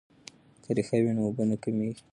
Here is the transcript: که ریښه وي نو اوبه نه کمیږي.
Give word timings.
که 0.63 0.69
ریښه 0.77 0.97
وي 1.03 1.11
نو 1.15 1.21
اوبه 1.25 1.43
نه 1.49 1.55
کمیږي. 1.63 2.01